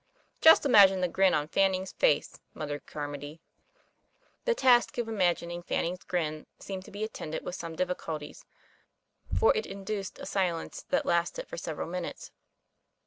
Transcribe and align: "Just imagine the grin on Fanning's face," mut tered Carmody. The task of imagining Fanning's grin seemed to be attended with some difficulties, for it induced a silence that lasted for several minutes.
"Just 0.41 0.65
imagine 0.65 1.01
the 1.01 1.07
grin 1.07 1.35
on 1.35 1.47
Fanning's 1.47 1.91
face," 1.91 2.39
mut 2.55 2.69
tered 2.69 2.87
Carmody. 2.87 3.39
The 4.45 4.55
task 4.55 4.97
of 4.97 5.07
imagining 5.07 5.61
Fanning's 5.61 6.03
grin 6.05 6.47
seemed 6.59 6.85
to 6.85 6.91
be 6.91 7.03
attended 7.03 7.45
with 7.45 7.53
some 7.53 7.75
difficulties, 7.75 8.43
for 9.37 9.55
it 9.55 9.67
induced 9.67 10.17
a 10.17 10.25
silence 10.25 10.83
that 10.89 11.05
lasted 11.05 11.47
for 11.47 11.57
several 11.57 11.87
minutes. 11.87 12.31